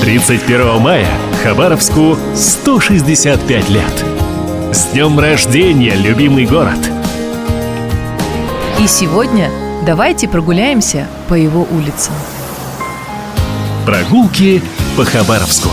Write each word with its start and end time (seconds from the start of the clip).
31 0.00 0.78
мая 0.80 1.08
Хабаровску 1.42 2.16
165 2.34 3.68
лет. 3.70 4.04
С 4.72 4.92
днем 4.92 5.18
рождения, 5.18 5.94
любимый 5.94 6.46
город! 6.46 6.78
И 8.80 8.86
сегодня 8.86 9.50
давайте 9.84 10.28
прогуляемся 10.28 11.08
по 11.28 11.34
его 11.34 11.66
улицам. 11.70 12.14
Прогулки 13.84 14.62
по 14.96 15.04
Хабаровску. 15.04 15.70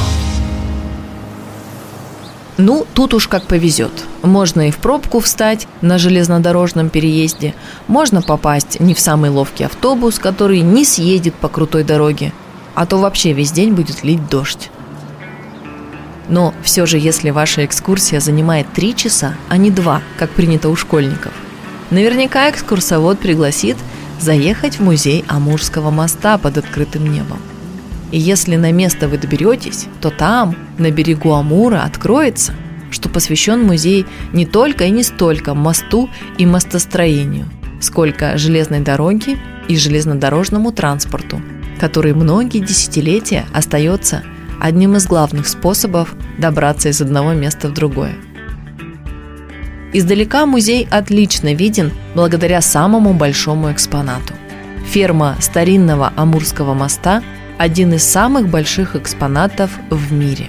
Ну, 2.57 2.85
тут 2.93 3.13
уж 3.13 3.27
как 3.27 3.43
повезет. 3.45 3.91
Можно 4.21 4.67
и 4.67 4.71
в 4.71 4.77
пробку 4.77 5.19
встать 5.19 5.67
на 5.81 5.97
железнодорожном 5.97 6.89
переезде, 6.89 7.55
можно 7.87 8.21
попасть 8.21 8.79
не 8.79 8.93
в 8.93 8.99
самый 8.99 9.31
ловкий 9.31 9.65
автобус, 9.65 10.19
который 10.19 10.61
не 10.61 10.85
съедет 10.85 11.33
по 11.33 11.49
крутой 11.49 11.83
дороге, 11.83 12.31
а 12.75 12.85
то 12.85 12.97
вообще 12.97 13.33
весь 13.33 13.51
день 13.51 13.73
будет 13.73 14.03
лить 14.03 14.27
дождь. 14.29 14.69
Но 16.29 16.53
все 16.63 16.85
же, 16.85 16.97
если 16.97 17.29
ваша 17.31 17.65
экскурсия 17.65 18.19
занимает 18.19 18.71
три 18.73 18.95
часа, 18.95 19.35
а 19.49 19.57
не 19.57 19.71
два, 19.71 20.01
как 20.17 20.29
принято 20.31 20.69
у 20.69 20.75
школьников, 20.75 21.33
наверняка 21.89 22.49
экскурсовод 22.49 23.19
пригласит 23.19 23.77
заехать 24.19 24.75
в 24.75 24.83
музей 24.83 25.25
Амурского 25.27 25.91
моста 25.91 26.37
под 26.37 26.57
открытым 26.57 27.11
небом. 27.11 27.39
И 28.11 28.19
если 28.19 28.55
на 28.55 28.71
место 28.71 29.07
вы 29.07 29.17
доберетесь, 29.17 29.87
то 29.99 30.11
там, 30.11 30.55
на 30.77 30.91
берегу 30.91 31.33
Амура, 31.33 31.83
откроется, 31.83 32.53
что 32.91 33.09
посвящен 33.09 33.63
музей 33.63 34.05
не 34.33 34.45
только 34.45 34.85
и 34.85 34.91
не 34.91 35.03
столько 35.03 35.55
мосту 35.55 36.09
и 36.37 36.45
мостостроению, 36.45 37.49
сколько 37.81 38.37
железной 38.37 38.79
дороге 38.79 39.37
и 39.67 39.75
железнодорожному 39.75 40.71
транспорту, 40.71 41.41
который 41.83 42.13
многие 42.13 42.59
десятилетия 42.59 43.45
остается 43.51 44.23
одним 44.61 44.95
из 44.95 45.05
главных 45.05 45.49
способов 45.49 46.15
добраться 46.37 46.87
из 46.87 47.01
одного 47.01 47.33
места 47.33 47.67
в 47.67 47.73
другое. 47.73 48.15
Издалека 49.91 50.45
музей 50.45 50.87
отлично 50.89 51.53
виден 51.53 51.91
благодаря 52.15 52.61
самому 52.61 53.13
большому 53.13 53.69
экспонату. 53.69 54.33
Ферма 54.91 55.35
старинного 55.41 56.13
Амурского 56.15 56.73
моста– 56.73 57.21
один 57.57 57.93
из 57.93 58.03
самых 58.03 58.47
больших 58.47 58.95
экспонатов 58.95 59.69
в 59.89 60.13
мире. 60.13 60.45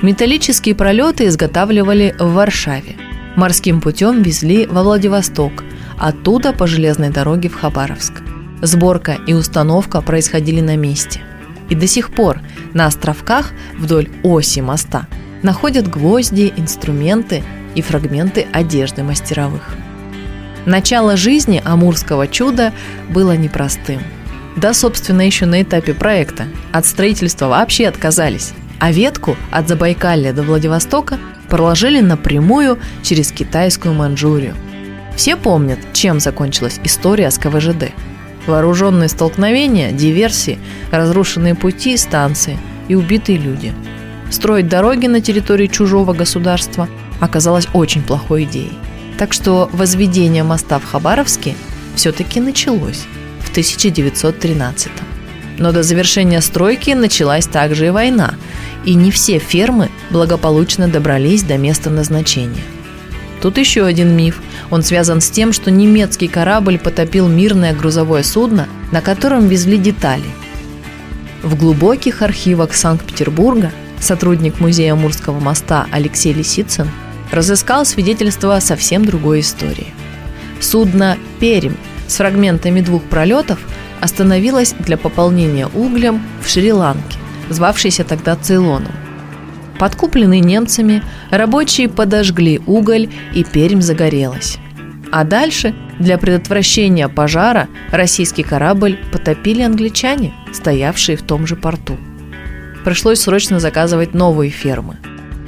Металлические 0.01 0.75
пролеты 0.75 1.28
изготавливали 1.28 2.16
в 2.19 2.34
Варшаве, 2.34 2.95
морским 3.35 3.81
путем 3.81 4.22
везли 4.22 4.67
во 4.67 4.84
Владивосток, 4.84 5.63
оттуда 5.97 6.53
по 6.53 6.67
железной 6.67 7.09
дороге 7.09 7.50
в 7.50 7.55
Хабаровск. 7.55 8.22
Сборка 8.61 9.17
и 9.28 9.34
установка 9.34 10.01
происходили 10.01 10.61
на 10.61 10.75
месте. 10.75 11.22
И 11.69 11.75
до 11.75 11.88
сих 11.88 12.11
пор 12.11 12.40
на 12.73 12.85
островках 12.85 13.51
вдоль 13.78 14.09
оси 14.23 14.59
моста 14.59 15.07
находят 15.43 15.87
гвозди, 15.87 16.51
инструменты 16.57 17.43
и 17.75 17.81
фрагменты 17.81 18.47
одежды 18.51 19.03
мастеровых. 19.03 19.75
Начало 20.65 21.17
жизни 21.17 21.61
Амурского 21.63 22.27
чуда 22.27 22.73
было 23.09 23.35
непростым. 23.35 24.01
Да, 24.55 24.73
собственно, 24.73 25.21
еще 25.21 25.45
на 25.45 25.61
этапе 25.61 25.93
проекта. 25.93 26.45
От 26.71 26.85
строительства 26.85 27.47
вообще 27.47 27.87
отказались, 27.87 28.53
а 28.79 28.91
ветку 28.91 29.35
от 29.51 29.67
Забайкалья 29.67 30.33
до 30.33 30.43
Владивостока 30.43 31.19
проложили 31.49 31.99
напрямую 31.99 32.79
через 33.03 33.31
китайскую 33.31 33.93
Манчжурию– 33.93 34.55
все 35.15 35.35
помнят, 35.35 35.79
чем 35.93 36.19
закончилась 36.19 36.79
история 36.83 37.29
с 37.29 37.37
КВЖД. 37.37 37.91
Вооруженные 38.47 39.09
столкновения, 39.09 39.91
диверсии, 39.91 40.59
разрушенные 40.91 41.55
пути, 41.55 41.95
станции 41.97 42.57
и 42.87 42.95
убитые 42.95 43.37
люди. 43.37 43.73
Строить 44.33 44.67
дороги 44.67 45.05
на 45.05 45.21
территории 45.21 45.67
чужого 45.67 46.13
государства 46.13 46.89
оказалось 47.19 47.67
очень 47.71 48.01
плохой 48.01 48.45
идеей. 48.45 48.73
Так 49.19 49.31
что 49.31 49.69
возведение 49.71 50.44
моста 50.44 50.79
в 50.79 50.85
Хабаровске 50.85 51.53
все-таки 51.95 52.39
началось 52.39 53.03
в 53.41 53.51
1913 53.51 54.91
-м. 54.91 55.03
Но 55.59 55.72
до 55.72 55.83
завершения 55.83 56.41
стройки 56.41 56.95
началась 56.95 57.45
также 57.45 57.85
и 57.85 57.89
война, 57.91 58.33
и 58.85 58.95
не 58.95 59.11
все 59.11 59.38
фермы 59.38 59.89
благополучно 60.09 60.88
добрались 60.88 61.43
до 61.43 61.59
места 61.59 61.91
назначения. 61.91 62.63
Тут 63.39 63.59
еще 63.59 63.85
один 63.85 64.17
миф. 64.17 64.41
Он 64.72 64.81
связан 64.81 65.22
с 65.22 65.29
тем, 65.29 65.53
что 65.53 65.69
немецкий 65.69 66.27
корабль 66.27 66.79
потопил 66.79 67.27
мирное 67.27 67.75
грузовое 67.75 68.23
судно, 68.23 68.67
на 68.91 69.01
котором 69.01 69.47
везли 69.47 69.77
детали. 69.77 70.31
В 71.43 71.55
глубоких 71.55 72.23
архивах 72.23 72.73
Санкт-Петербурга 72.73 73.72
сотрудник 74.03 74.59
музея 74.59 74.94
Амурского 74.94 75.40
моста 75.40 75.88
Алексей 75.91 76.34
Лисицын 76.34 76.90
разыскал 77.31 77.86
свидетельство 77.86 78.59
совсем 78.59 79.06
другой 79.06 79.40
истории. 79.40 79.88
Судно 80.59 81.18
«Пермь» 81.40 81.75
с 82.08 82.18
фрагментами 82.18 82.81
двух 82.81 83.03
пролетов 83.03 83.59
остановилось 84.00 84.75
для 84.80 84.97
пополнения 84.97 85.68
углем 85.68 86.22
в 86.41 86.50
Шри-Ланке, 86.50 87.18
звавшейся 87.50 88.03
тогда 88.03 88.36
Цейлоном. 88.36 88.91
Подкупленные 89.80 90.41
немцами, 90.41 91.02
рабочие 91.31 91.90
подожгли 91.90 92.62
уголь 92.68 93.09
и 93.34 93.44
Пермь 93.44 93.81
загорелась. 93.81 94.58
А 95.12 95.24
дальше 95.24 95.74
для 96.00 96.18
предотвращения 96.18 97.08
пожара 97.08 97.68
российский 97.91 98.44
корабль 98.44 99.00
потопили 99.12 99.62
англичане, 99.62 100.34
стоявшие 100.52 101.18
в 101.18 101.22
том 101.22 101.47
же 101.47 101.56
порту. 101.56 101.97
Пришлось 102.84 103.22
срочно 103.22 103.59
заказывать 103.59 104.14
новые 104.14 104.52
фермы. 104.52 104.97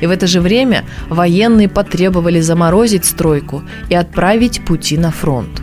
И 0.01 0.07
в 0.07 0.11
это 0.11 0.27
же 0.27 0.41
время 0.41 0.83
военные 1.09 1.69
потребовали 1.69 2.41
заморозить 2.41 3.05
стройку 3.05 3.63
и 3.89 3.95
отправить 3.95 4.63
пути 4.65 4.97
на 4.97 5.11
фронт. 5.11 5.61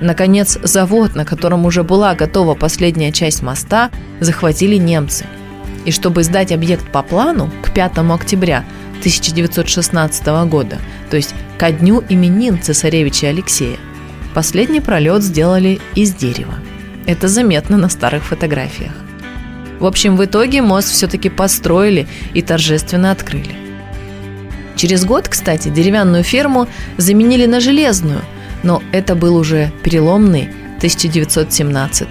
Наконец, 0.00 0.58
завод, 0.62 1.14
на 1.14 1.24
котором 1.24 1.64
уже 1.66 1.82
была 1.82 2.14
готова 2.14 2.54
последняя 2.54 3.12
часть 3.12 3.42
моста, 3.42 3.90
захватили 4.20 4.76
немцы– 4.76 5.24
и 5.86 5.92
чтобы 5.92 6.24
сдать 6.24 6.52
объект 6.52 6.90
по 6.90 7.02
плану 7.02 7.50
к 7.62 7.72
5 7.72 7.98
октября 7.98 8.64
1916 8.98 10.26
года, 10.48 10.78
то 11.10 11.16
есть 11.16 11.34
ко 11.58 11.70
дню 11.70 12.02
именин 12.08 12.60
цесаревича 12.60 13.28
Алексея, 13.28 13.78
последний 14.34 14.80
пролет 14.80 15.22
сделали 15.22 15.80
из 15.94 16.12
дерева. 16.12 16.54
Это 17.06 17.28
заметно 17.28 17.76
на 17.76 17.88
старых 17.88 18.24
фотографиях. 18.24 19.05
В 19.78 19.86
общем, 19.86 20.16
в 20.16 20.24
итоге 20.24 20.62
мост 20.62 20.90
все-таки 20.90 21.28
построили 21.28 22.06
и 22.34 22.42
торжественно 22.42 23.10
открыли. 23.10 23.54
Через 24.76 25.04
год, 25.04 25.28
кстати, 25.28 25.68
деревянную 25.68 26.22
ферму 26.22 26.68
заменили 26.98 27.46
на 27.46 27.60
железную, 27.60 28.22
но 28.62 28.82
это 28.92 29.14
был 29.14 29.36
уже 29.36 29.72
переломный 29.82 30.48
1917 30.78 32.08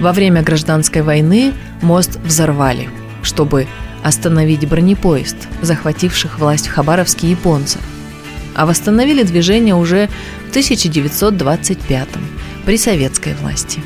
Во 0.00 0.12
время 0.12 0.42
гражданской 0.42 1.02
войны 1.02 1.52
мост 1.82 2.18
взорвали– 2.24 2.88
чтобы 3.26 3.66
остановить 4.02 4.66
бронепоезд, 4.68 5.36
захвативших 5.60 6.38
власть 6.38 6.68
в 6.68 6.72
Хабаровске 6.72 7.30
японцев. 7.30 7.80
А 8.54 8.64
восстановили 8.64 9.22
движение 9.24 9.74
уже 9.74 10.08
в 10.46 10.50
1925 10.50 12.08
при 12.64 12.78
советской 12.78 13.34
власти. 13.34 13.80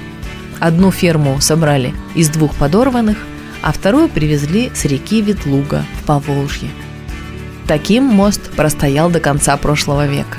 Одну 0.60 0.90
ферму 0.90 1.40
собрали 1.40 1.94
из 2.14 2.28
двух 2.28 2.54
подорванных, 2.54 3.16
а 3.62 3.72
вторую 3.72 4.08
привезли 4.08 4.70
с 4.74 4.84
реки 4.84 5.22
Ветлуга 5.22 5.84
в 5.98 6.04
Поволжье. 6.04 6.68
Таким 7.66 8.04
мост 8.04 8.50
простоял 8.50 9.10
до 9.10 9.20
конца 9.20 9.56
прошлого 9.56 10.06
века. 10.06 10.38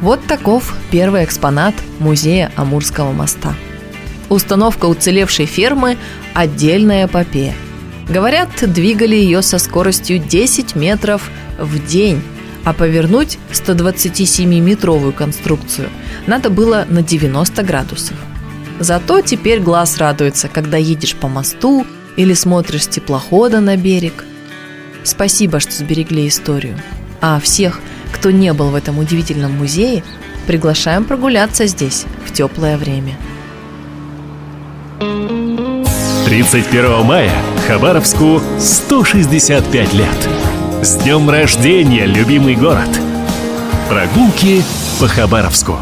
Вот 0.00 0.24
таков 0.26 0.76
первый 0.92 1.24
экспонат 1.24 1.74
музея 1.98 2.52
Амурского 2.56 3.12
моста. 3.12 3.54
Установка 4.28 4.86
уцелевшей 4.86 5.46
фермы– 5.46 5.96
отдельная 6.34 7.06
эпопея. 7.06 7.54
Говорят, 8.08 8.50
двигали 8.60 9.16
ее 9.16 9.42
со 9.42 9.58
скоростью 9.58 10.18
10 10.18 10.76
метров 10.76 11.30
в 11.58 11.84
день, 11.84 12.22
а 12.64 12.72
повернуть 12.74 13.38
127-метровую 13.52 15.12
конструкцию 15.12 15.88
надо 16.26 16.48
было 16.50 16.86
на 16.88 17.02
90 17.02 17.62
градусов. 17.64 18.16
Зато 18.80 19.20
теперь 19.22 19.60
глаз 19.60 19.98
радуется, 19.98 20.48
когда 20.48 20.76
едешь 20.76 21.16
по 21.16 21.28
мосту 21.28 21.86
или 22.16 22.34
смотришь 22.34 22.84
с 22.84 22.88
теплохода 22.88 23.60
на 23.60 23.76
берег. 23.76 24.24
Спасибо, 25.02 25.60
что 25.60 25.72
сберегли 25.72 26.28
историю. 26.28 26.76
А 27.20 27.40
всех, 27.40 27.80
кто 28.12 28.30
не 28.30 28.52
был 28.52 28.70
в 28.70 28.74
этом 28.74 28.98
удивительном 28.98 29.52
музее, 29.52 30.04
приглашаем 30.46 31.04
прогуляться 31.04 31.66
здесь 31.66 32.04
в 32.24 32.32
теплое 32.32 32.76
время. 32.76 33.16
31 36.26 37.04
мая 37.04 37.32
Хабаровску 37.66 38.40
165 38.60 39.92
лет. 39.94 40.28
С 40.82 40.96
днем 40.96 41.28
рождения, 41.28 42.06
любимый 42.06 42.54
город! 42.54 42.88
Прогулки 43.88 44.62
по 45.00 45.08
Хабаровску. 45.08 45.78